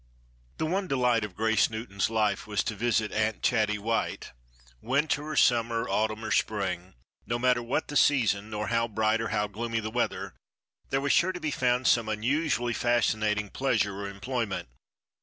The 0.57 0.65
one 0.65 0.87
delight 0.87 1.23
of 1.23 1.35
Grace 1.35 1.69
Newton's 1.69 2.09
life 2.09 2.47
was 2.47 2.63
to 2.63 2.73
visit 2.73 3.11
Aunt 3.11 3.43
Chatty 3.43 3.77
White. 3.77 4.31
Winter 4.81 5.27
or 5.27 5.35
summer, 5.35 5.87
autumn 5.87 6.25
or 6.25 6.31
spring—no 6.31 7.37
matter 7.37 7.61
what 7.61 7.87
the 7.87 7.95
season 7.95 8.49
nor 8.49 8.69
how 8.69 8.87
bright 8.87 9.21
or 9.21 9.27
how 9.27 9.45
gloomy 9.45 9.79
the 9.79 9.91
weather—there 9.91 11.01
was 11.01 11.11
sure 11.11 11.31
to 11.33 11.39
be 11.39 11.51
found 11.51 11.85
some 11.85 12.09
unusually 12.09 12.73
fascinating 12.73 13.51
pleasure 13.51 13.95
or 13.97 14.09
employment. 14.09 14.69